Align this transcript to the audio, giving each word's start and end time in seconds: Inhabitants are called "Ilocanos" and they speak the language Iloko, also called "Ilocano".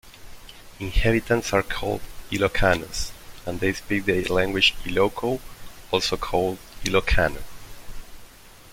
Inhabitants 0.79 1.53
are 1.53 1.61
called 1.61 2.01
"Ilocanos" 2.31 3.11
and 3.45 3.59
they 3.59 3.71
speak 3.71 4.05
the 4.05 4.23
language 4.29 4.73
Iloko, 4.83 5.39
also 5.91 6.17
called 6.17 6.57
"Ilocano". 6.83 7.43